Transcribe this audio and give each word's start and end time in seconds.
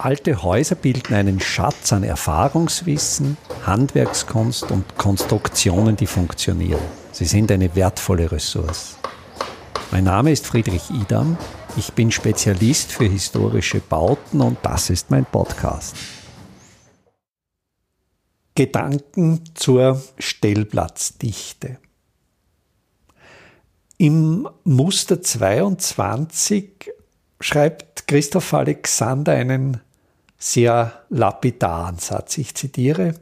Alte 0.00 0.44
Häuser 0.44 0.76
bilden 0.76 1.12
einen 1.12 1.40
Schatz 1.40 1.92
an 1.92 2.04
Erfahrungswissen, 2.04 3.36
Handwerkskunst 3.66 4.70
und 4.70 4.96
Konstruktionen, 4.96 5.96
die 5.96 6.06
funktionieren. 6.06 6.80
Sie 7.10 7.24
sind 7.24 7.50
eine 7.50 7.74
wertvolle 7.74 8.30
Ressource. 8.30 8.96
Mein 9.90 10.04
Name 10.04 10.30
ist 10.30 10.46
Friedrich 10.46 10.88
Idam. 10.90 11.36
Ich 11.76 11.94
bin 11.94 12.12
Spezialist 12.12 12.92
für 12.92 13.06
historische 13.06 13.80
Bauten 13.80 14.40
und 14.40 14.58
das 14.62 14.88
ist 14.88 15.10
mein 15.10 15.24
Podcast. 15.24 15.96
Gedanken 18.54 19.42
zur 19.54 20.00
Stellplatzdichte. 20.16 21.78
Im 23.96 24.48
Muster 24.62 25.20
22 25.20 26.92
schreibt 27.40 28.06
Christoph 28.06 28.54
Alexander 28.54 29.32
einen 29.32 29.80
sehr 30.38 31.02
lapidaren 31.10 31.98
Satz. 31.98 32.38
Ich 32.38 32.54
zitiere, 32.54 33.14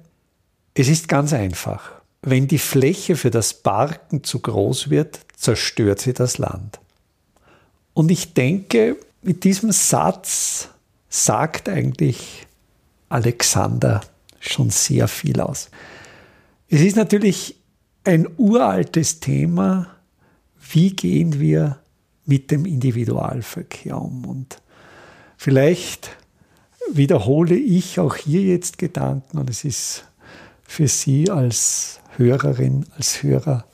es 0.75 0.89
ist 0.89 1.09
ganz 1.09 1.33
einfach. 1.33 1.93
Wenn 2.23 2.49
die 2.49 2.59
Fläche 2.59 3.17
für 3.17 3.31
das 3.31 3.55
Parken 3.55 4.23
zu 4.23 4.41
groß 4.41 4.91
wird, 4.91 5.21
zerstört 5.35 6.01
sie 6.01 6.13
das 6.13 6.39
Land. 6.39 6.81
Und 7.95 8.11
ich 8.11 8.35
denke, 8.35 8.97
mit 9.23 9.45
diesem 9.45 9.73
Satz 9.73 10.69
sagt 11.09 11.69
eigentlich 11.69 12.47
Alexander 13.09 14.03
schon 14.39 14.71
sehr 14.71 15.09
viel 15.09 15.41
aus. 15.41 15.71
Es 16.69 16.81
ist 16.81 16.97
natürlich 16.97 17.57
ein 18.05 18.29
uraltes 18.37 19.21
Thema, 19.21 19.89
wie 20.71 20.91
gehen 20.91 21.41
wir 21.41 21.79
mit 22.25 22.51
dem 22.51 22.67
Individualverkehr 22.67 24.01
um. 24.01 24.27
Und 24.27 24.61
vielleicht 25.37 26.11
wiederhole 26.93 27.57
ich 27.57 27.99
auch 28.01 28.17
hier 28.17 28.43
jetzt 28.43 28.79
Gedanken 28.79 29.39
und 29.39 29.51
es 29.51 29.65
ist 29.65 30.05
für 30.63 30.89
Sie 30.89 31.31
als 31.31 32.01
Hörerin, 32.17 32.87
als 32.97 33.23
Hörer 33.23 33.65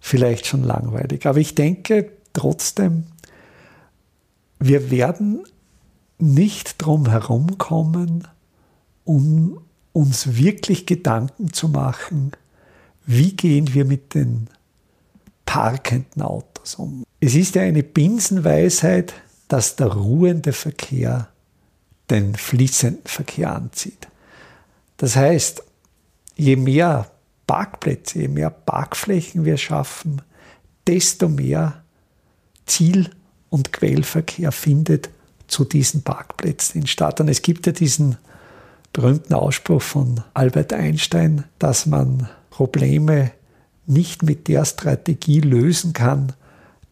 vielleicht 0.00 0.46
schon 0.46 0.62
langweilig. 0.62 1.26
Aber 1.26 1.38
ich 1.38 1.54
denke 1.54 2.12
trotzdem, 2.32 3.04
wir 4.58 4.90
werden 4.90 5.44
nicht 6.18 6.76
drum 6.78 7.08
herumkommen, 7.08 8.26
um 9.04 9.60
uns 9.92 10.36
wirklich 10.36 10.86
Gedanken 10.86 11.52
zu 11.52 11.68
machen, 11.68 12.32
wie 13.04 13.32
gehen 13.32 13.72
wir 13.74 13.84
mit 13.84 14.14
den 14.14 14.48
parkenden 15.44 16.22
Autos 16.22 16.74
um. 16.74 17.04
Es 17.20 17.34
ist 17.34 17.54
ja 17.54 17.62
eine 17.62 17.82
Binsenweisheit, 17.82 19.14
dass 19.48 19.76
der 19.76 19.88
ruhende 19.88 20.52
Verkehr 20.52 21.28
den 22.10 22.34
fließenden 22.34 23.04
Verkehr 23.04 23.54
anzieht. 23.54 24.08
Das 24.96 25.16
heißt, 25.16 25.62
je 26.36 26.56
mehr 26.56 27.10
Parkplätze, 27.46 28.20
je 28.20 28.28
mehr 28.28 28.50
Parkflächen 28.50 29.44
wir 29.44 29.56
schaffen, 29.56 30.22
desto 30.86 31.28
mehr 31.28 31.82
Ziel- 32.66 33.10
und 33.50 33.72
Quellverkehr 33.72 34.52
findet 34.52 35.10
zu 35.46 35.64
diesen 35.64 36.02
Parkplätzen 36.02 36.86
statt. 36.86 37.20
Und 37.20 37.28
es 37.28 37.42
gibt 37.42 37.66
ja 37.66 37.72
diesen 37.72 38.16
berühmten 38.92 39.34
Ausspruch 39.34 39.82
von 39.82 40.22
Albert 40.34 40.72
Einstein, 40.72 41.44
dass 41.58 41.86
man 41.86 42.28
Probleme 42.50 43.30
nicht 43.86 44.22
mit 44.22 44.48
der 44.48 44.64
Strategie 44.64 45.40
lösen 45.40 45.92
kann, 45.92 46.32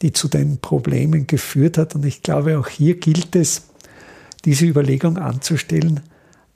die 0.03 0.13
zu 0.13 0.29
den 0.29 0.59
Problemen 0.59 1.27
geführt 1.27 1.79
hat. 1.79 1.95
Und 1.95 2.05
ich 2.05 2.23
glaube, 2.23 2.59
auch 2.59 2.69
hier 2.69 2.97
gilt 2.97 3.35
es, 3.35 3.63
diese 4.45 4.67
Überlegung 4.67 5.19
anzustellen, 5.19 6.01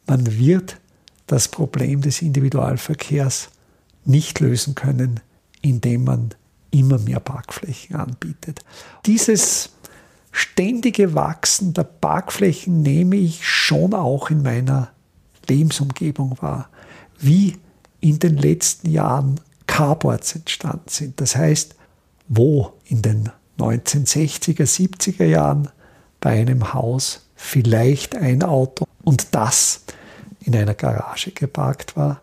man 0.06 0.38
wird 0.38 0.78
das 1.26 1.48
Problem 1.48 2.00
des 2.00 2.22
Individualverkehrs 2.22 3.50
nicht 4.04 4.40
lösen 4.40 4.74
können, 4.74 5.20
indem 5.60 6.04
man 6.04 6.34
immer 6.70 6.98
mehr 6.98 7.20
Parkflächen 7.20 7.96
anbietet. 7.96 8.60
Dieses 9.06 9.70
ständige 10.32 11.14
Wachsen 11.14 11.74
der 11.74 11.84
Parkflächen 11.84 12.82
nehme 12.82 13.16
ich 13.16 13.46
schon 13.46 13.94
auch 13.94 14.30
in 14.30 14.42
meiner 14.42 14.90
Lebensumgebung 15.48 16.36
wahr, 16.40 16.68
wie 17.18 17.56
in 18.00 18.18
den 18.18 18.36
letzten 18.36 18.90
Jahren 18.90 19.40
Carports 19.66 20.34
entstanden 20.34 20.88
sind. 20.88 21.20
Das 21.20 21.36
heißt, 21.36 21.74
wo 22.28 22.74
in 22.84 23.02
den 23.02 23.30
1960er, 23.58 24.62
70er 24.62 25.24
Jahren 25.24 25.68
bei 26.20 26.40
einem 26.40 26.72
Haus 26.74 27.27
vielleicht 27.38 28.16
ein 28.16 28.42
Auto 28.42 28.84
und 29.04 29.34
das 29.34 29.84
in 30.40 30.54
einer 30.54 30.74
Garage 30.74 31.30
geparkt 31.30 31.96
war. 31.96 32.20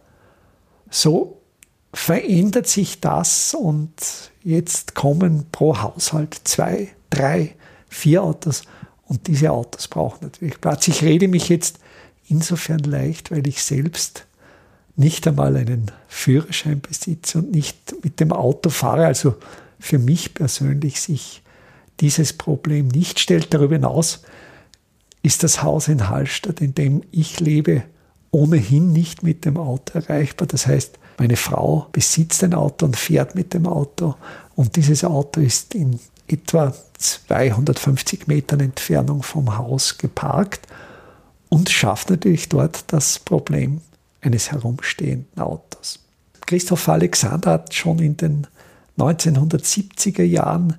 So 0.92 1.42
verändert 1.94 2.68
sich 2.68 3.00
das 3.00 3.54
und 3.54 3.94
jetzt 4.44 4.94
kommen 4.94 5.46
pro 5.52 5.82
Haushalt 5.82 6.40
zwei, 6.44 6.90
drei, 7.10 7.56
vier 7.90 8.22
Autos 8.24 8.64
und 9.08 9.28
diese 9.28 9.52
Autos 9.52 9.88
brauchen 9.88 10.26
natürlich 10.26 10.60
Platz. 10.60 10.88
Ich 10.90 11.02
rede 11.02 11.30
mich 11.30 11.48
jetzt 11.48 11.80
insofern 12.28 12.80
leicht, 12.80 13.32
weil 13.32 13.48
ich 13.48 13.64
selbst 13.64 14.28
nicht 14.98 15.26
einmal 15.28 15.56
einen 15.56 15.92
Führerschein 16.08 16.82
besitze 16.82 17.40
und 17.40 17.52
nicht 17.52 17.96
mit 18.04 18.20
dem 18.20 18.34
Auto 18.34 18.70
fahre, 18.70 19.06
also 19.06 19.36
für 19.80 19.98
mich 19.98 20.34
persönlich 20.34 21.00
sich 21.00 21.42
dieses 22.02 22.34
Problem 22.34 22.90
nicht 22.90 23.20
stellt. 23.20 23.54
Darüber 23.54 23.76
hinaus 23.76 24.24
ist 25.26 25.44
das 25.44 25.64
Haus 25.64 25.88
in 25.88 26.08
Hallstatt, 26.08 26.62
in 26.62 26.76
dem 26.76 27.02
ich 27.12 27.40
lebe, 27.40 27.84
ohnehin 28.30 28.94
nicht 28.94 29.24
mit 29.24 29.44
dem 29.44 29.58
Auto 29.58 29.98
erreichbar. 29.98 30.48
Das 30.48 30.68
heißt, 30.68 31.00
meine 31.18 31.36
Frau 31.36 31.88
besitzt 31.92 32.44
ein 32.44 32.54
Auto 32.54 32.86
und 32.86 32.96
fährt 32.96 33.34
mit 33.34 33.54
dem 33.54 33.66
Auto 33.66 34.16
und 34.56 34.76
dieses 34.76 35.04
Auto 35.04 35.42
ist 35.42 35.74
in 35.74 36.00
etwa 36.28 36.74
250 36.98 38.28
Metern 38.28 38.60
Entfernung 38.60 39.24
vom 39.24 39.58
Haus 39.58 39.98
geparkt 39.98 40.68
und 41.50 41.70
schafft 41.70 42.12
natürlich 42.12 42.48
dort 42.50 42.84
das 42.88 43.18
Problem 43.18 43.82
eines 44.22 44.52
herumstehenden 44.52 45.42
Autos. 45.42 46.00
Christoph 46.46 46.88
Alexander 46.88 47.52
hat 47.52 47.74
schon 47.74 47.98
in 48.00 48.18
den 48.18 48.48
1970er 49.00 50.24
Jahren 50.24 50.78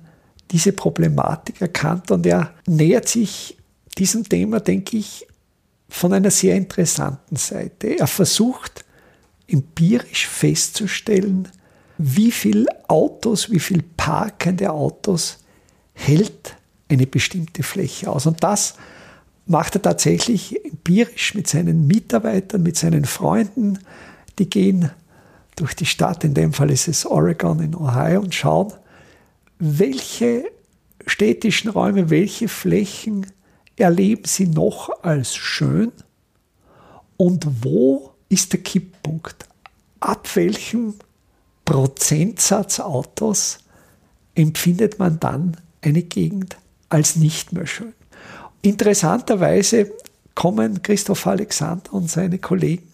diese 0.51 0.71
Problematik 0.71 1.59
erkannt 1.61 2.11
und 2.11 2.25
er 2.25 2.53
nähert 2.65 3.09
sich 3.09 3.56
diesem 3.97 4.27
Thema, 4.27 4.59
denke 4.59 4.97
ich, 4.97 5.27
von 5.89 6.13
einer 6.13 6.31
sehr 6.31 6.55
interessanten 6.55 7.35
Seite. 7.35 7.97
Er 7.99 8.07
versucht 8.07 8.85
empirisch 9.47 10.27
festzustellen, 10.27 11.47
wie 11.97 12.31
viele 12.31 12.67
Autos, 12.89 13.49
wie 13.49 13.59
viele 13.59 13.83
parkende 13.95 14.69
Autos 14.69 15.39
hält 15.93 16.55
eine 16.89 17.07
bestimmte 17.07 17.63
Fläche 17.63 18.09
aus. 18.09 18.25
Und 18.25 18.43
das 18.43 18.75
macht 19.45 19.75
er 19.75 19.81
tatsächlich 19.81 20.63
empirisch 20.65 21.33
mit 21.33 21.47
seinen 21.47 21.87
Mitarbeitern, 21.87 22.61
mit 22.61 22.77
seinen 22.77 23.05
Freunden. 23.05 23.79
Die 24.37 24.49
gehen 24.49 24.91
durch 25.55 25.73
die 25.73 25.85
Stadt, 25.85 26.23
in 26.23 26.33
dem 26.33 26.53
Fall 26.53 26.69
ist 26.69 26.87
es 26.87 27.05
Oregon 27.05 27.61
in 27.61 27.75
Ohio, 27.75 28.21
und 28.21 28.35
schauen, 28.35 28.73
welche 29.57 30.45
städtischen 31.07 31.71
Räume, 31.71 32.09
welche 32.09 32.47
Flächen 32.47 33.25
erleben 33.77 34.25
Sie 34.25 34.47
noch 34.47 35.03
als 35.03 35.35
schön 35.35 35.91
und 37.15 37.47
wo 37.63 38.11
ist 38.29 38.53
der 38.53 38.61
Kipppunkt? 38.61 39.47
Ab 39.99 40.35
welchem 40.35 40.95
Prozentsatz 41.65 42.79
Autos 42.79 43.59
empfindet 44.35 44.99
man 44.99 45.19
dann 45.19 45.57
eine 45.81 46.03
Gegend 46.03 46.57
als 46.89 47.15
nicht 47.15 47.53
mehr 47.53 47.65
schön? 47.65 47.93
Interessanterweise 48.61 49.91
kommen 50.35 50.81
Christoph 50.83 51.25
Alexander 51.25 51.93
und 51.93 52.09
seine 52.09 52.37
Kollegen 52.37 52.91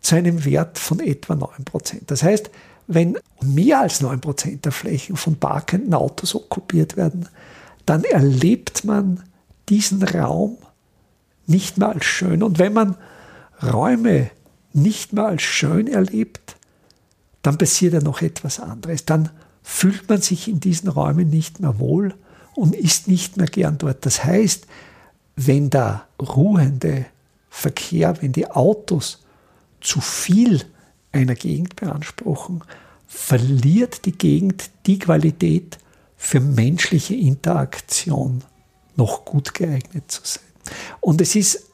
zu 0.00 0.16
einem 0.16 0.44
Wert 0.44 0.78
von 0.78 1.00
etwa 1.00 1.34
9%. 1.34 2.02
Das 2.06 2.22
heißt, 2.22 2.50
wenn 2.86 3.18
mehr 3.42 3.80
als 3.80 4.02
9% 4.02 4.60
der 4.60 4.72
Flächen 4.72 5.16
von 5.16 5.36
parkenden 5.36 5.94
Autos 5.94 6.34
okkupiert 6.34 6.96
werden, 6.98 7.28
dann 7.86 8.04
erlebt 8.04 8.84
man 8.84 9.22
diesen 9.68 10.02
Raum 10.02 10.58
nicht 11.46 11.78
mehr 11.78 11.90
als 11.90 12.04
schön. 12.04 12.42
Und 12.42 12.58
wenn 12.58 12.72
man 12.72 12.96
Räume 13.62 14.30
nicht 14.72 15.12
mehr 15.12 15.26
als 15.26 15.42
schön 15.42 15.86
erlebt, 15.86 16.56
dann 17.42 17.58
passiert 17.58 17.94
ja 17.94 18.00
noch 18.00 18.22
etwas 18.22 18.60
anderes. 18.60 19.04
Dann 19.04 19.30
fühlt 19.62 20.08
man 20.08 20.20
sich 20.20 20.48
in 20.48 20.60
diesen 20.60 20.88
Räumen 20.88 21.28
nicht 21.28 21.60
mehr 21.60 21.78
wohl 21.78 22.14
und 22.54 22.74
ist 22.74 23.08
nicht 23.08 23.36
mehr 23.36 23.46
gern 23.46 23.78
dort. 23.78 24.04
Das 24.06 24.24
heißt, 24.24 24.66
wenn 25.36 25.70
der 25.70 26.06
ruhende 26.20 27.06
Verkehr, 27.50 28.20
wenn 28.20 28.32
die 28.32 28.50
Autos 28.50 29.22
zu 29.80 30.00
viel 30.00 30.64
einer 31.12 31.34
Gegend 31.34 31.76
beanspruchen, 31.76 32.62
verliert 33.06 34.06
die 34.06 34.12
Gegend 34.12 34.70
die 34.86 34.98
Qualität 34.98 35.78
für 36.16 36.40
menschliche 36.40 37.14
Interaktion 37.14 38.42
noch 38.96 39.24
gut 39.24 39.54
geeignet 39.54 40.10
zu 40.10 40.20
sein. 40.24 40.44
Und 41.00 41.20
es 41.20 41.34
ist 41.34 41.64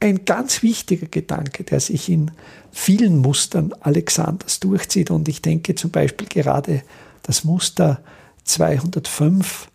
ein 0.00 0.24
ganz 0.24 0.62
wichtiger 0.62 1.06
Gedanke, 1.06 1.64
der 1.64 1.80
sich 1.80 2.08
in 2.08 2.30
vielen 2.70 3.18
Mustern 3.18 3.72
Alexanders 3.80 4.60
durchzieht. 4.60 5.10
Und 5.10 5.28
ich 5.28 5.42
denke 5.42 5.74
zum 5.74 5.90
Beispiel 5.90 6.28
gerade 6.28 6.82
das 7.22 7.44
Muster 7.44 8.00
205, 8.44 9.68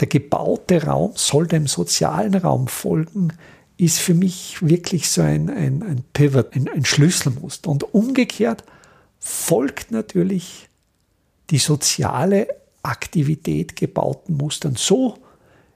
der 0.00 0.08
gebaute 0.08 0.84
Raum 0.84 1.12
soll 1.14 1.46
dem 1.46 1.66
sozialen 1.66 2.34
Raum 2.34 2.68
folgen, 2.68 3.32
ist 3.76 3.98
für 3.98 4.14
mich 4.14 4.62
wirklich 4.62 5.10
so 5.10 5.22
ein, 5.22 5.50
ein, 5.50 5.82
ein 5.82 6.04
Pivot, 6.12 6.54
ein, 6.54 6.68
ein 6.68 6.84
Schlüsselmuster. 6.84 7.70
Und 7.70 7.94
umgekehrt 7.94 8.64
folgt 9.18 9.90
natürlich 9.90 10.68
die 11.50 11.58
soziale 11.58 12.48
Aktivität 12.82 13.74
gebauten 13.74 14.36
Mustern. 14.36 14.76
So 14.76 15.18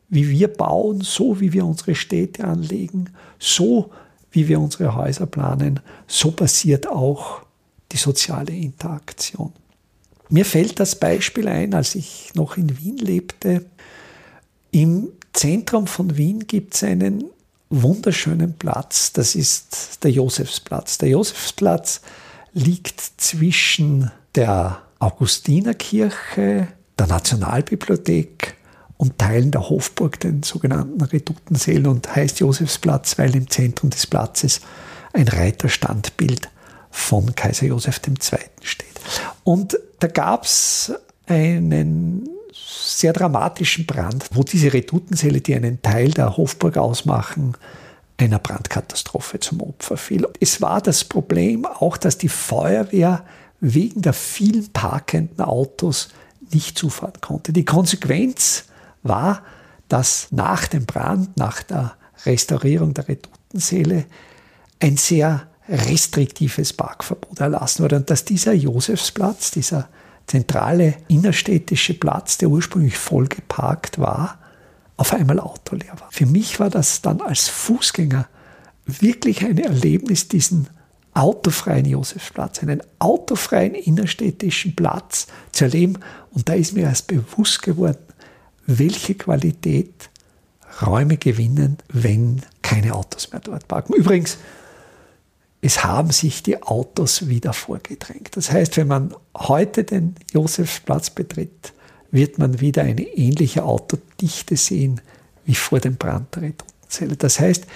wie 0.09 0.29
wir 0.31 0.49
bauen, 0.49 1.01
so 1.03 1.41
wie 1.41 1.53
wir 1.53 1.65
unsere 1.65 1.95
Städte 1.95 2.45
anlegen, 2.45 3.11
so 3.39 3.91
wie 4.31 4.49
wir 4.49 4.61
unsere 4.61 4.95
Häuser 4.95 5.27
planen, 5.27 5.81
so 6.07 6.31
passiert 6.31 6.89
auch 6.89 7.43
die 7.93 7.97
soziale 7.97 8.53
Interaktion. 8.53 9.53
Mir 10.31 10.45
fällt 10.45 10.79
das 10.79 10.97
Beispiel 10.97 11.49
ein, 11.49 11.75
als 11.75 11.95
ich 11.95 12.33
noch 12.35 12.57
in 12.57 12.79
Wien 12.79 12.99
lebte. 12.99 13.65
Im 14.71 15.09
Zentrum 15.33 15.87
von 15.87 16.17
Wien 16.17 16.47
gibt 16.47 16.75
es 16.75 16.83
einen 16.83 17.25
wunderschönen 17.71 18.55
Platz, 18.55 19.13
das 19.13 19.35
ist 19.35 20.03
der 20.03 20.11
Josefsplatz. 20.11 20.99
Der 20.99 21.11
Josefsplatz 21.11 22.01
liegt 22.53 23.01
zwischen 23.17 24.11
der 24.35 24.83
Augustinerkirche, 24.99 26.69
der 26.99 27.07
Nationalbibliothek 27.07 28.58
und 28.99 29.17
Teilen 29.17 29.53
der 29.53 29.71
Hofburg, 29.71 30.21
den 30.21 30.43
sogenannten 30.43 31.01
Reduttensälen 31.01 31.87
und 31.87 32.15
heißt 32.15 32.41
Josefsplatz, 32.41 33.17
weil 33.17 33.35
im 33.35 33.49
Zentrum 33.49 33.91
des 33.91 34.07
Platzes 34.07 34.61
ein 35.13 35.29
Reiterstandbild 35.29 36.51
von 36.91 37.35
Kaiser 37.35 37.67
Josef 37.67 38.01
II. 38.07 38.17
steht. 38.61 38.89
Und 39.45 39.79
da 40.01 40.09
gab 40.09 40.45
es 40.45 40.93
einen 41.27 42.29
sehr 42.53 43.13
dramatischen 43.13 43.87
Brand, 43.87 44.27
wo 44.33 44.43
diese 44.43 44.73
Reduttensäle, 44.73 45.41
die 45.41 45.55
einen 45.55 45.81
Teil 45.81 46.11
der 46.11 46.37
Hofburg 46.37 46.77
ausmachen, 46.77 47.57
einer 48.17 48.41
Brandkatastrophe 48.41 49.39
zum 49.39 49.61
Opfer 49.61 49.97
fiel. 49.97 50.27
Es 50.41 50.61
war 50.61 50.81
das 50.81 51.05
Problem 51.05 51.65
auch, 51.67 51.97
dass 51.97 52.19
die 52.19 52.29
Feuerwehr 52.29 53.25
wegen 53.61 54.03
der 54.03 54.13
vielen 54.13 54.69
parkenden 54.73 55.41
Autos 55.41 56.09
nicht 56.53 56.77
zufahren 56.77 57.21
konnte. 57.21 57.53
Die 57.53 57.65
Konsequenz 57.65 58.65
war, 59.09 59.43
dass 59.89 60.29
nach 60.31 60.67
dem 60.67 60.87
Brand, 60.87 61.37
nach 61.37 61.63
der 61.63 61.95
Restaurierung 62.27 62.95
der 62.95 63.09
Redoutensäle 63.09 64.05
ein 64.81 64.97
sehr 64.97 65.49
restriktives 65.69 66.73
Parkverbot 66.73 67.41
erlassen 67.41 67.83
wurde 67.83 67.97
und 67.97 68.11
dass 68.11 68.25
dieser 68.25 68.53
Josefsplatz, 68.53 69.51
dieser 69.51 69.89
zentrale 70.27 70.95
innerstädtische 71.09 71.95
Platz, 71.95 72.39
der 72.39 72.49
ursprünglich 72.49 72.97
voll 72.97 73.27
geparkt 73.27 73.99
war, 73.99 74.39
auf 74.97 75.13
einmal 75.13 75.41
autoleer 75.41 75.99
war. 75.99 76.09
Für 76.11 76.27
mich 76.27 76.61
war 76.61 76.71
das 76.71 77.03
dann 77.03 77.21
als 77.21 77.49
Fußgänger 77.49 78.29
wirklich 78.87 79.45
ein 79.45 79.59
Erlebnis, 79.59 80.29
diesen 80.29 80.69
autofreien 81.15 81.87
Josefsplatz, 81.87 82.61
einen 82.61 82.83
autofreien 82.99 83.75
innerstädtischen 83.75 84.75
Platz 84.77 85.27
zu 85.53 85.65
erleben. 85.65 85.99
Und 86.33 86.49
da 86.49 86.55
ist 86.55 86.75
mir 86.75 86.83
erst 86.83 87.07
bewusst 87.07 87.63
geworden, 87.63 87.99
welche 88.69 89.15
Qualität 89.15 90.11
Räume 90.87 91.17
gewinnen, 91.17 91.79
wenn 91.89 92.43
keine 92.63 92.95
Autos 92.95 93.33
mehr 93.33 93.41
dort 93.41 93.67
parken. 93.67 93.95
Übrigens, 93.95 94.39
es 95.61 95.83
haben 95.83 96.11
sich 96.13 96.43
die 96.43 96.63
Autos 96.63 97.29
wieder 97.29 97.53
vorgedrängt. 97.53 98.37
Das 98.37 98.53
heißt, 98.53 98.77
wenn 98.77 98.87
man 98.87 99.15
heute 99.37 99.83
den 99.83 100.15
Josefsplatz 100.33 101.11
betritt, 101.11 101.73
wird 102.11 102.39
man 102.39 102.61
wieder 102.61 102.83
eine 102.83 103.03
ähnliche 103.03 103.65
Autodichte 103.65 104.57
sehen 104.57 105.01
wie 105.47 105.55
vor 105.55 105.81
dem 105.81 105.97
Brand 105.97 106.35
der 106.37 106.43
Redutenzelle. 106.43 107.17
Das 107.17 107.41
heißt, 107.41 107.67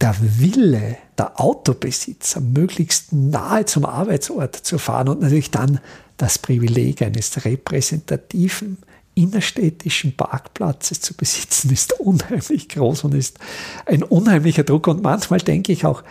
der 0.00 0.14
Wille 0.20 0.98
der 1.16 1.40
Autobesitzer, 1.40 2.40
möglichst 2.40 3.12
nahe 3.12 3.64
zum 3.64 3.86
Arbeitsort 3.86 4.54
zu 4.54 4.78
fahren 4.78 5.08
und 5.08 5.20
natürlich 5.22 5.50
dann 5.50 5.80
das 6.18 6.38
Privileg 6.38 7.02
eines 7.02 7.44
repräsentativen 7.44 8.78
innerstädtischen 9.16 10.14
Parkplatzes 10.14 11.00
zu 11.00 11.14
besitzen, 11.14 11.72
ist 11.72 11.92
unheimlich 12.00 12.68
groß 12.68 13.04
und 13.04 13.14
ist 13.14 13.38
ein 13.86 14.04
unheimlicher 14.04 14.62
Druck. 14.62 14.86
Und 14.86 15.02
manchmal 15.02 15.40
denke 15.40 15.72
ich 15.72 15.84
auch, 15.84 16.04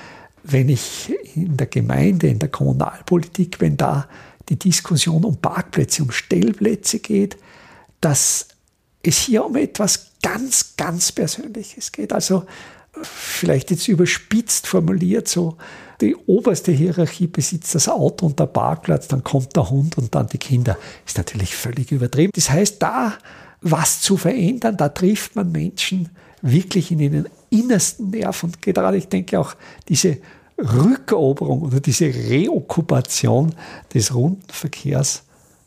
wenn 0.44 0.70
ich 0.70 1.14
in 1.36 1.56
der 1.56 1.68
Gemeinde, 1.68 2.28
in 2.28 2.40
der 2.40 2.50
Kommunalpolitik, 2.50 3.62
wenn 3.62 3.78
da 3.78 4.08
die 4.50 4.60
Diskussion 4.60 5.24
um 5.24 5.38
Parkplätze, 5.38 6.04
um 6.04 6.12
Stellplätze 6.12 7.00
geht, 7.00 7.38
dass 8.02 8.50
es 9.02 9.20
hier 9.20 9.46
um 9.46 9.56
etwas 9.56 10.12
ganz, 10.22 10.76
ganz 10.78 11.12
Persönliches 11.12 11.92
geht. 11.92 12.12
Also 12.12 12.46
vielleicht 13.04 13.72
jetzt 13.72 13.88
überspitzt 13.88 14.68
formuliert, 14.68 15.28
so 15.28 15.58
die 16.02 16.16
oberste 16.16 16.72
Hierarchie 16.72 17.28
besitzt 17.28 17.74
das 17.76 17.88
Auto 17.88 18.26
und 18.26 18.40
der 18.40 18.48
Parkplatz, 18.48 19.08
dann 19.08 19.24
kommt 19.24 19.56
der 19.56 19.70
Hund 19.70 19.98
und 19.98 20.14
dann 20.14 20.28
die 20.28 20.38
Kinder. 20.38 20.78
Ist 21.06 21.18
natürlich 21.18 21.56
völlig 21.56 21.92
übertrieben. 21.92 22.32
Das 22.36 22.50
heißt, 22.50 22.82
da 22.82 23.14
was 23.62 24.02
zu 24.02 24.18
verändern, 24.18 24.78
da 24.78 24.90
trifft 24.90 25.36
man 25.36 25.52
Menschen 25.52 26.10
wirklich 26.42 26.92
in 26.92 27.00
ihren 27.00 27.28
innersten 27.50 28.12
Nerv 28.12 28.44
und 28.44 28.62
gerade 28.62 28.98
ich 28.98 29.08
denke 29.08 29.40
auch 29.40 29.56
diese 29.88 30.18
Rückeroberung 30.58 31.64
oder 31.64 31.80
diese 31.80 32.06
Reokkupation 32.06 33.56
des 33.94 34.14
runden 34.14 34.50
Verkehrs 34.50 35.24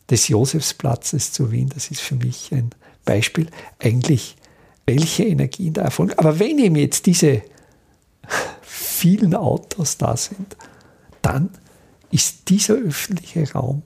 des 0.08 0.28
Josefsplatzes 0.28 1.32
zu 1.32 1.50
Wien, 1.50 1.70
das 1.74 1.90
ist 1.90 2.00
für 2.00 2.14
mich 2.14 2.52
ein 2.52 2.70
Beispiel 3.04 3.48
eigentlich, 3.78 4.36
welche 4.88 5.24
Energien 5.24 5.74
da 5.74 5.82
erfolgen. 5.82 6.14
Aber 6.16 6.38
wenn 6.38 6.58
eben 6.58 6.76
jetzt 6.76 7.04
diese 7.06 7.42
vielen 8.62 9.34
Autos 9.34 9.98
da 9.98 10.16
sind, 10.16 10.56
dann 11.20 11.50
ist 12.10 12.48
dieser 12.48 12.74
öffentliche 12.74 13.52
Raum 13.52 13.82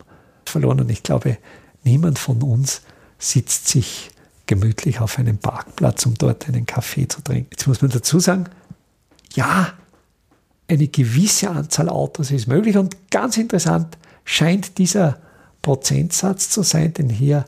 verloren. 0.47 0.81
Und 0.81 0.91
ich 0.91 1.03
glaube, 1.03 1.39
niemand 1.83 2.21
von 2.21 2.41
uns 2.43 2.83
sitzt 3.19 3.67
sich 3.69 4.11
gemütlich 4.47 5.01
auf 5.01 5.19
einem 5.19 5.39
Parkplatz, 5.39 6.07
um 6.07 6.15
dort 6.15 6.49
einen 6.49 6.67
Kaffee 6.67 7.09
zu 7.09 7.21
trinken. 7.21 7.49
Jetzt 7.51 7.67
muss 7.67 7.83
man 7.83 7.91
dazu 7.91 8.21
sagen, 8.21 8.45
ja, 9.35 9.73
eine 10.69 10.87
gewisse 10.87 11.51
Anzahl 11.51 11.89
Autos 11.89 12.31
ist 12.31 12.47
möglich 12.47 12.77
und 12.77 13.11
ganz 13.11 13.37
interessant 13.37 13.99
scheint 14.25 14.79
dieser 14.79 15.19
Prozentsatz 15.63 16.49
zu 16.49 16.63
sein, 16.63 16.95
den 16.95 17.11
hier 17.11 17.45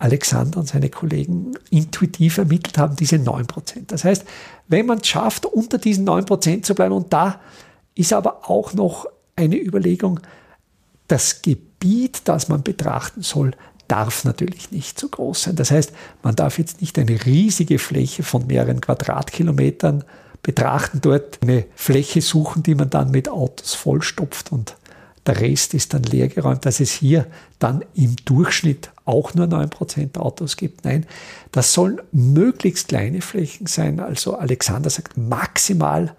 Alexander 0.00 0.58
und 0.58 0.66
seine 0.66 0.88
Kollegen 0.88 1.52
intuitiv 1.70 2.38
ermittelt 2.38 2.78
haben, 2.78 2.96
diese 2.96 3.18
9 3.18 3.46
Prozent. 3.46 3.92
Das 3.92 4.04
heißt, 4.04 4.24
wenn 4.66 4.86
man 4.86 4.98
es 4.98 5.06
schafft, 5.06 5.46
unter 5.46 5.78
diesen 5.78 6.04
9 6.04 6.24
Prozent 6.24 6.66
zu 6.66 6.74
bleiben, 6.74 6.94
und 6.94 7.12
da 7.12 7.38
ist 7.94 8.12
aber 8.12 8.48
auch 8.50 8.72
noch 8.72 9.06
eine 9.36 9.56
Überlegung, 9.56 10.20
das 11.06 11.42
Gebiet, 11.42 12.22
das 12.24 12.48
man 12.48 12.62
betrachten 12.62 13.22
soll, 13.22 13.52
darf 13.88 14.24
natürlich 14.24 14.70
nicht 14.70 14.98
zu 14.98 15.08
groß 15.08 15.42
sein. 15.42 15.56
Das 15.56 15.70
heißt, 15.70 15.92
man 16.22 16.34
darf 16.34 16.58
jetzt 16.58 16.80
nicht 16.80 16.98
eine 16.98 17.24
riesige 17.26 17.78
Fläche 17.78 18.22
von 18.22 18.46
mehreren 18.46 18.80
Quadratkilometern 18.80 20.04
betrachten, 20.42 21.00
dort 21.02 21.42
eine 21.42 21.66
Fläche 21.74 22.22
suchen, 22.22 22.62
die 22.62 22.74
man 22.74 22.88
dann 22.88 23.10
mit 23.10 23.28
Autos 23.28 23.74
vollstopft 23.74 24.52
und 24.52 24.76
der 25.26 25.40
Rest 25.40 25.74
ist 25.74 25.92
dann 25.92 26.02
leergeräumt, 26.02 26.64
dass 26.64 26.80
es 26.80 26.92
hier 26.92 27.26
dann 27.58 27.84
im 27.94 28.16
Durchschnitt 28.24 28.90
auch 29.04 29.34
nur 29.34 29.46
9% 29.46 30.18
Autos 30.18 30.56
gibt. 30.56 30.84
Nein, 30.84 31.06
das 31.52 31.74
sollen 31.74 32.00
möglichst 32.12 32.88
kleine 32.88 33.20
Flächen 33.20 33.66
sein. 33.66 34.00
Also 34.00 34.36
Alexander 34.36 34.88
sagt, 34.88 35.16
maximal 35.18 36.14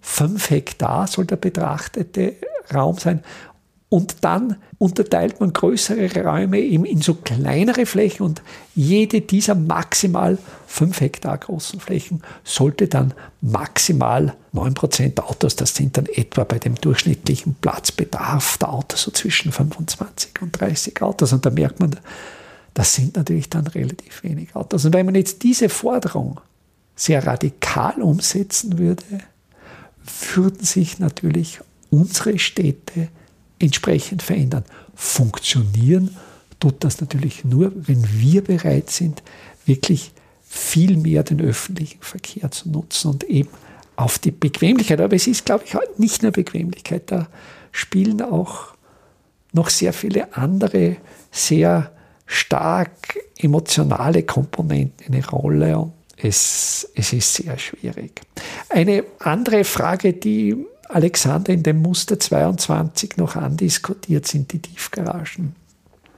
5 0.00 0.50
Hektar 0.50 1.06
soll 1.06 1.26
der 1.26 1.36
betrachtete 1.36 2.34
Raum 2.74 2.98
sein. 2.98 3.22
Und 3.92 4.24
dann 4.24 4.56
unterteilt 4.78 5.38
man 5.38 5.52
größere 5.52 6.24
Räume 6.24 6.58
eben 6.60 6.86
in 6.86 7.02
so 7.02 7.12
kleinere 7.12 7.84
Flächen 7.84 8.24
und 8.24 8.40
jede 8.74 9.20
dieser 9.20 9.54
maximal 9.54 10.38
5 10.66 10.98
Hektar 10.98 11.36
großen 11.36 11.78
Flächen 11.78 12.22
sollte 12.42 12.88
dann 12.88 13.12
maximal 13.42 14.34
9% 14.54 15.20
Autos, 15.20 15.56
das 15.56 15.74
sind 15.74 15.98
dann 15.98 16.06
etwa 16.06 16.44
bei 16.44 16.58
dem 16.58 16.76
durchschnittlichen 16.76 17.52
Platzbedarf 17.60 18.56
der 18.56 18.72
Autos 18.72 19.02
so 19.02 19.10
zwischen 19.10 19.52
25 19.52 20.40
und 20.40 20.58
30 20.58 21.02
Autos. 21.02 21.34
Und 21.34 21.44
da 21.44 21.50
merkt 21.50 21.78
man, 21.78 21.94
das 22.72 22.94
sind 22.94 23.16
natürlich 23.16 23.50
dann 23.50 23.66
relativ 23.66 24.22
wenig 24.22 24.56
Autos. 24.56 24.86
Und 24.86 24.94
wenn 24.94 25.04
man 25.04 25.16
jetzt 25.16 25.42
diese 25.42 25.68
Forderung 25.68 26.40
sehr 26.96 27.26
radikal 27.26 28.00
umsetzen 28.00 28.78
würde, 28.78 29.04
würden 30.34 30.64
sich 30.64 30.98
natürlich 30.98 31.60
unsere 31.90 32.38
Städte 32.38 33.08
entsprechend 33.62 34.22
verändern. 34.22 34.64
Funktionieren 34.94 36.16
tut 36.60 36.84
das 36.84 37.00
natürlich 37.00 37.44
nur, 37.44 37.72
wenn 37.74 38.06
wir 38.20 38.42
bereit 38.42 38.90
sind, 38.90 39.22
wirklich 39.66 40.12
viel 40.42 40.96
mehr 40.96 41.22
den 41.22 41.40
öffentlichen 41.40 42.02
Verkehr 42.02 42.50
zu 42.50 42.68
nutzen 42.68 43.10
und 43.10 43.24
eben 43.24 43.48
auf 43.96 44.18
die 44.18 44.30
Bequemlichkeit. 44.30 45.00
Aber 45.00 45.16
es 45.16 45.26
ist, 45.26 45.44
glaube 45.44 45.64
ich, 45.66 45.74
nicht 45.98 46.22
nur 46.22 46.32
Bequemlichkeit. 46.32 47.10
Da 47.10 47.28
spielen 47.70 48.20
auch 48.22 48.74
noch 49.52 49.70
sehr 49.70 49.92
viele 49.92 50.36
andere 50.36 50.96
sehr 51.30 51.90
stark 52.26 53.18
emotionale 53.38 54.22
Komponenten 54.22 55.14
eine 55.14 55.26
Rolle. 55.26 55.78
Und 55.78 55.92
es, 56.16 56.88
es 56.94 57.12
ist 57.12 57.34
sehr 57.34 57.58
schwierig. 57.58 58.20
Eine 58.68 59.04
andere 59.18 59.64
Frage, 59.64 60.12
die 60.12 60.56
Alexander 60.92 61.52
in 61.52 61.62
dem 61.62 61.80
Muster 61.80 62.20
22 62.20 63.16
noch 63.16 63.36
andiskutiert, 63.36 64.26
sind 64.26 64.52
die 64.52 64.60
Tiefgaragen. 64.60 65.54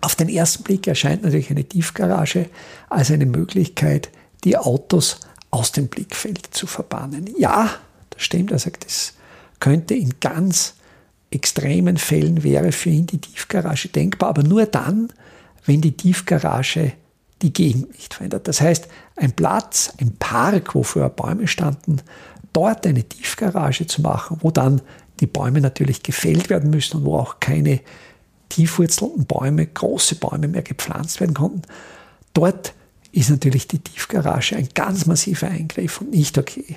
Auf 0.01 0.17
den 0.17 0.29
ersten 0.29 0.65
Blick 0.65 0.87
erscheint 0.87 1.23
natürlich 1.23 1.51
eine 1.51 1.65
Tiefgarage 1.65 2.51
als 2.91 3.11
eine 3.11 3.27
Möglichkeit, 3.27 4.11
die 4.45 4.57
Autos 4.57 5.21
aus 5.51 5.73
dem 5.73 5.89
Blickfeld 5.89 6.49
zu 6.51 6.67
verbannen. 6.67 7.31
Ja, 7.39 7.71
das 8.11 8.23
stimmt. 8.23 8.51
Er 8.51 8.59
sagt, 8.59 8.85
es 8.85 9.15
könnte 9.61 9.95
in 9.95 10.15
ganz 10.21 10.75
extremen 11.31 11.97
Fällen 11.97 12.43
wäre 12.43 12.73
für 12.73 12.91
ihn 12.91 13.07
die 13.07 13.19
Tiefgarage 13.19 13.89
denkbar, 13.89 14.31
aber 14.31 14.43
nur 14.43 14.67
dann, 14.67 15.13
wenn 15.65 15.81
die 15.81 15.97
Tiefgarage 15.97 16.93
die 17.43 17.53
Gegend 17.53 17.93
nicht 17.93 18.15
verändert. 18.15 18.47
Das 18.49 18.61
heißt, 18.61 18.89
ein 19.17 19.33
Platz, 19.33 19.93
ein 20.01 20.17
Park, 20.17 20.75
wo 20.75 20.83
früher 20.83 21.09
Bäume 21.09 21.49
standen, 21.49 22.01
dort 22.55 22.87
eine 22.87 23.05
Tiefgarage 23.05 23.87
zu 23.87 24.01
machen, 24.01 24.39
wo 24.41 24.51
dann 24.51 24.81
die 25.21 25.27
Bäume 25.27 25.61
natürlich 25.61 26.03
gefällt 26.03 26.49
werden 26.49 26.71
müssen 26.71 26.99
und 26.99 27.05
wo 27.05 27.19
auch 27.19 27.39
keine 27.41 27.81
tiefwurzelnden 28.49 29.27
Bäume, 29.27 29.67
große 29.67 30.17
Bäume 30.17 30.49
mehr 30.49 30.63
gepflanzt 30.63 31.21
werden 31.21 31.35
konnten. 31.35 31.63
Dort 32.33 32.73
ist 33.13 33.31
natürlich 33.31 33.69
die 33.69 33.79
Tiefgarage 33.79 34.57
ein 34.57 34.69
ganz 34.75 35.07
massiver 35.07 35.49
Eingriff 35.49 36.01
und 36.01 36.11
nicht 36.11 36.39
okay. 36.39 36.77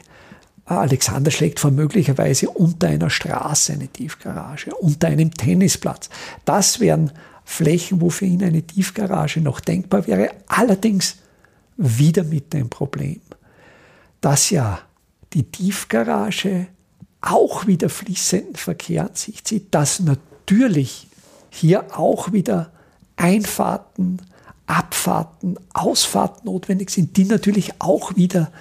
Alexander 0.65 1.31
schlägt 1.31 1.59
vor 1.59 1.71
möglicherweise 1.71 2.49
unter 2.49 2.87
einer 2.87 3.09
Straße 3.09 3.73
eine 3.73 3.87
Tiefgarage, 3.87 4.75
unter 4.75 5.07
einem 5.07 5.33
Tennisplatz. 5.33 6.09
Das 6.43 6.79
wären 6.79 7.11
Flächen, 7.45 8.01
wo 8.01 8.09
für 8.09 8.25
ihn 8.25 8.43
eine 8.43 8.61
Tiefgarage 8.61 9.39
noch 9.39 9.61
denkbar 9.61 10.05
wäre. 10.07 10.31
Allerdings 10.47 11.17
wieder 11.77 12.23
mit 12.23 12.51
dem 12.53 12.69
Problem, 12.69 13.21
dass 14.19 14.49
ja 14.49 14.79
die 15.37 15.43
Tiefgarage 15.43 16.67
auch 17.21 17.67
wieder 17.67 17.89
fließenden 17.89 18.55
Verkehr 18.55 19.03
an 19.03 19.13
sich 19.15 19.43
zieht, 19.43 19.67
dass 19.75 19.99
natürlich 19.99 21.07
hier 21.51 21.95
auch 21.97 22.31
wieder 22.31 22.71
Einfahrten, 23.17 24.19
Abfahrten, 24.65 25.59
Ausfahrten 25.73 26.45
notwendig 26.45 26.89
sind, 26.89 27.17
die 27.17 27.25
natürlich 27.25 27.79
auch 27.79 28.15
wieder 28.15 28.51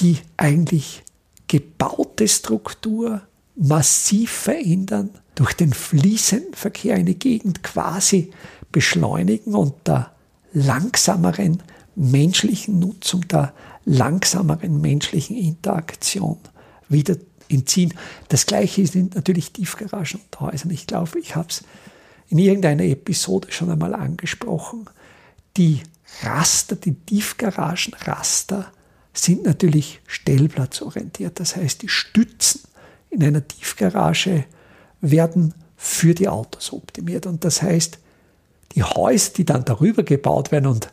die 0.00 0.18
eigentlich 0.36 1.02
gebaute 1.48 2.28
Struktur 2.28 3.22
massiv 3.56 4.30
verändern, 4.30 5.10
durch 5.34 5.54
den 5.54 5.72
fließenden 5.72 6.54
Verkehr 6.54 6.96
eine 6.96 7.14
Gegend 7.14 7.62
quasi 7.62 8.32
beschleunigen 8.70 9.54
und 9.54 9.74
der 9.86 10.12
langsameren 10.52 11.62
menschlichen 11.94 12.78
Nutzung, 12.78 13.26
der 13.28 13.54
langsameren 13.84 14.80
menschlichen 14.80 15.36
Interaktion 15.36 16.38
wieder 16.88 17.16
entziehen. 17.48 17.94
Das 18.28 18.46
gleiche 18.46 18.86
sind 18.86 19.14
natürlich 19.14 19.52
Tiefgaragen 19.52 20.20
und 20.20 20.40
Häuser. 20.40 20.70
Ich 20.70 20.86
glaube, 20.86 21.18
ich 21.18 21.36
habe 21.36 21.48
es 21.48 21.64
in 22.28 22.38
irgendeiner 22.38 22.84
Episode 22.84 23.50
schon 23.50 23.70
einmal 23.70 23.94
angesprochen. 23.94 24.86
Die 25.56 25.82
Raster, 26.22 26.76
die 26.76 26.94
Tiefgaragenraster 26.94 28.72
sind 29.12 29.44
natürlich 29.44 30.00
stellplatzorientiert. 30.06 31.38
Das 31.40 31.56
heißt, 31.56 31.82
die 31.82 31.88
Stützen 31.88 32.62
in 33.10 33.22
einer 33.22 33.46
Tiefgarage 33.46 34.44
werden 35.00 35.54
für 35.76 36.14
die 36.14 36.28
Autos 36.28 36.72
optimiert. 36.72 37.26
Und 37.26 37.44
das 37.44 37.60
heißt, 37.60 37.98
die 38.74 38.82
Häuser, 38.82 39.32
die 39.34 39.44
dann 39.44 39.64
darüber 39.64 40.02
gebaut 40.02 40.52
werden 40.52 40.66
und 40.66 40.88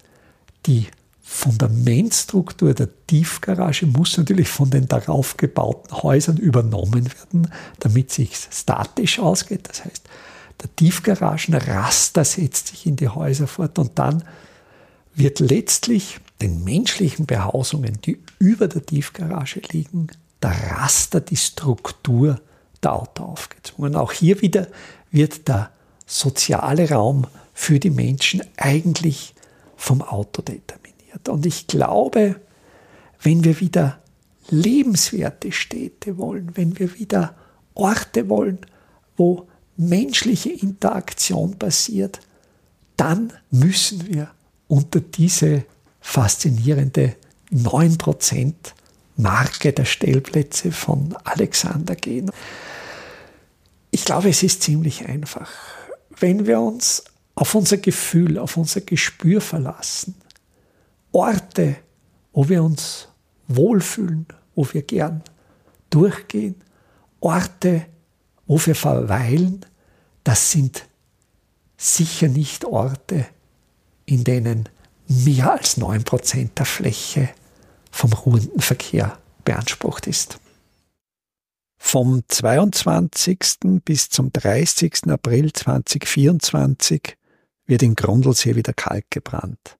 die 0.65 0.87
Fundamentstruktur 1.31 2.73
der 2.73 2.89
Tiefgarage 3.05 3.85
muss 3.85 4.17
natürlich 4.17 4.49
von 4.49 4.71
den 4.71 4.87
darauf 4.87 5.37
gebauten 5.37 6.01
Häusern 6.01 6.37
übernommen 6.37 7.05
werden, 7.05 7.51
damit 7.77 8.11
sich 8.11 8.35
statisch 8.51 9.19
ausgeht. 9.19 9.69
Das 9.69 9.85
heißt, 9.85 10.09
der 10.61 10.75
Tiefgaragenraster 10.75 12.25
setzt 12.25 12.69
sich 12.69 12.87
in 12.87 12.95
die 12.95 13.07
Häuser 13.07 13.45
fort 13.45 13.77
und 13.77 13.99
dann 13.99 14.23
wird 15.13 15.39
letztlich 15.39 16.19
den 16.41 16.63
menschlichen 16.63 17.27
Behausungen, 17.27 17.99
die 18.03 18.19
über 18.39 18.67
der 18.67 18.85
Tiefgarage 18.85 19.61
liegen, 19.71 20.07
der 20.41 20.55
Raster, 20.71 21.21
die 21.21 21.37
Struktur 21.37 22.41
der 22.81 22.93
Auto 22.93 23.23
aufgezwungen. 23.23 23.95
Auch 23.95 24.11
hier 24.11 24.41
wieder 24.41 24.67
wird 25.11 25.47
der 25.47 25.69
soziale 26.07 26.89
Raum 26.89 27.27
für 27.53 27.79
die 27.79 27.91
Menschen 27.91 28.41
eigentlich 28.57 29.35
vom 29.77 30.01
Auto 30.01 30.41
determiniert. 30.41 30.78
Und 31.27 31.45
ich 31.45 31.67
glaube, 31.67 32.39
wenn 33.21 33.43
wir 33.43 33.59
wieder 33.59 33.99
lebenswerte 34.49 35.51
Städte 35.51 36.17
wollen, 36.17 36.51
wenn 36.55 36.79
wir 36.79 36.97
wieder 36.97 37.35
Orte 37.73 38.29
wollen, 38.29 38.59
wo 39.15 39.47
menschliche 39.77 40.51
Interaktion 40.51 41.57
passiert, 41.57 42.19
dann 42.97 43.31
müssen 43.51 44.07
wir 44.07 44.31
unter 44.67 44.99
diese 44.99 45.63
faszinierende 46.01 47.15
9% 47.51 48.53
Marke 49.15 49.73
der 49.73 49.85
Stellplätze 49.85 50.71
von 50.71 51.15
Alexander 51.23 51.95
gehen. 51.95 52.31
Ich 53.91 54.05
glaube, 54.05 54.29
es 54.29 54.43
ist 54.43 54.63
ziemlich 54.63 55.07
einfach. 55.07 55.49
Wenn 56.09 56.45
wir 56.45 56.59
uns 56.59 57.03
auf 57.35 57.55
unser 57.55 57.77
Gefühl, 57.77 58.37
auf 58.37 58.57
unser 58.57 58.81
Gespür 58.81 59.41
verlassen, 59.41 60.15
Orte, 61.11 61.77
wo 62.31 62.47
wir 62.47 62.63
uns 62.63 63.07
wohlfühlen, 63.47 64.27
wo 64.55 64.67
wir 64.71 64.83
gern 64.83 65.23
durchgehen, 65.89 66.55
Orte, 67.19 67.85
wo 68.45 68.59
wir 68.65 68.75
verweilen, 68.75 69.65
das 70.23 70.51
sind 70.51 70.85
sicher 71.77 72.27
nicht 72.27 72.65
Orte, 72.65 73.25
in 74.05 74.23
denen 74.23 74.69
mehr 75.07 75.53
als 75.53 75.77
9% 75.77 76.49
der 76.55 76.65
Fläche 76.65 77.29
vom 77.91 78.13
ruhenden 78.13 78.59
Verkehr 78.59 79.17
beansprucht 79.43 80.07
ist. 80.07 80.39
Vom 81.81 82.23
22. 82.27 83.81
bis 83.83 84.09
zum 84.09 84.31
30. 84.31 85.09
April 85.09 85.51
2024 85.51 87.17
wird 87.65 87.81
in 87.81 87.95
Grundlsee 87.95 88.55
wieder 88.55 88.73
Kalk 88.73 89.05
gebrannt. 89.09 89.77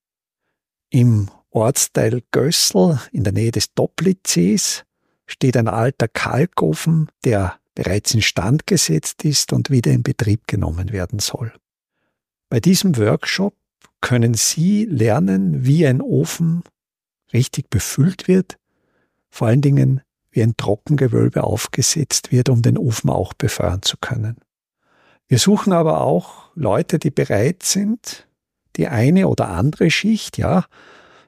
Im 0.90 1.30
Ortsteil 1.52 2.22
Gössel 2.32 3.00
in 3.12 3.24
der 3.24 3.34
Nähe 3.34 3.52
des 3.52 3.74
Doplitzsees 3.74 4.86
steht 5.26 5.58
ein 5.58 5.68
alter 5.68 6.08
Kalkofen, 6.08 7.10
der 7.24 7.60
bereits 7.76 8.14
instand 8.14 8.68
gesetzt 8.68 9.24
ist 9.24 9.54
und 9.54 9.70
wieder 9.70 9.92
in 9.92 10.04
Betrieb 10.04 10.48
genommen 10.48 10.92
werden 10.92 11.20
soll. 11.20 11.54
Bei 12.50 12.60
diesem 12.60 12.98
Workshop 12.98 13.56
können 14.02 14.34
Sie 14.34 14.86
lernen, 14.86 15.66
wie 15.66 15.86
ein 15.86 16.02
Ofen 16.02 16.64
richtig 17.32 17.70
befüllt 17.70 18.28
wird, 18.28 18.58
vor 19.30 19.48
allen 19.48 19.62
Dingen 19.62 20.02
wie 20.32 20.42
ein 20.42 20.58
Trockengewölbe 20.58 21.44
aufgesetzt 21.44 22.32
wird, 22.32 22.50
um 22.50 22.62
den 22.62 22.78
Ofen 22.78 23.10
auch 23.10 23.34
befeuern 23.34 23.82
zu 23.82 23.98
können. 23.98 24.38
Wir 25.28 25.38
suchen 25.38 25.74
aber 25.74 26.02
auch 26.02 26.50
Leute, 26.56 26.98
die 26.98 27.12
bereit 27.12 27.64
sind, 27.64 28.28
die 28.80 28.88
eine 28.88 29.28
oder 29.28 29.50
andere 29.50 29.92
Schicht, 29.92 30.38
ja, 30.38 30.66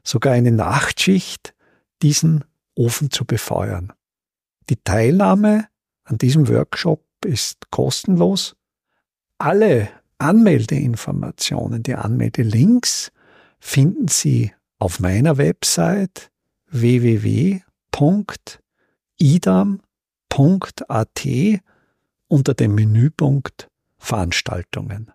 sogar 0.03 0.33
eine 0.33 0.51
Nachtschicht, 0.51 1.53
diesen 2.01 2.45
Ofen 2.75 3.11
zu 3.11 3.25
befeuern. 3.25 3.93
Die 4.69 4.77
Teilnahme 4.77 5.67
an 6.05 6.17
diesem 6.17 6.47
Workshop 6.47 7.03
ist 7.25 7.69
kostenlos. 7.69 8.55
Alle 9.37 9.89
Anmeldeinformationen, 10.17 11.83
die 11.83 11.95
Anmeldelinks 11.95 13.11
finden 13.59 14.07
Sie 14.07 14.53
auf 14.79 14.99
meiner 14.99 15.37
Website 15.37 16.31
www.idam.at 16.69 17.61
unter 22.27 22.53
dem 22.53 22.75
Menüpunkt 22.75 23.69
Veranstaltungen. 23.97 25.11